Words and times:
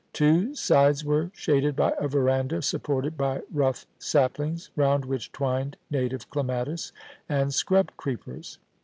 Two 0.13 0.55
sides 0.55 1.05
were 1.05 1.29
shaded 1.31 1.75
by 1.75 1.93
a 1.99 2.07
verandah 2.07 2.63
supported 2.63 3.15
by 3.15 3.41
rough 3.53 3.85
saplings, 3.99 4.71
round 4.75 5.05
which 5.05 5.31
twined 5.31 5.77
native 5.91 6.27
clematis 6.31 6.91
and 7.29 7.53
scrub 7.53 7.91
creepers. 7.97 8.57